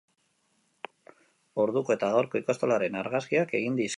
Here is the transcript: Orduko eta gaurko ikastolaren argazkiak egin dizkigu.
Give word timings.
Orduko 1.65 1.95
eta 1.97 2.11
gaurko 2.15 2.43
ikastolaren 2.45 3.01
argazkiak 3.05 3.57
egin 3.63 3.75
dizkigu. 3.81 3.89